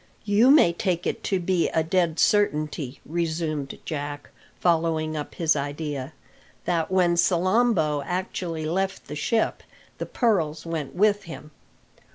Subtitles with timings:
[0.25, 6.13] "You may take it to be a dead certainty," resumed Jack, following up his idea,
[6.65, 9.61] "that when Salambo actually left the ship,
[9.99, 11.51] the pearls went with him.